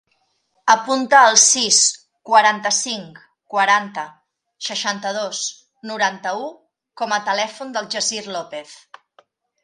[0.73, 1.75] Apunta el sis,
[2.29, 3.19] quaranta-cinc,
[3.55, 4.05] quaranta,
[4.69, 5.41] seixanta-dos,
[5.91, 6.47] noranta-u
[7.03, 8.73] com a telèfon del Yassir Lopez.